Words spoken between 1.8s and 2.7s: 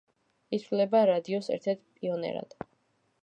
პიონერად.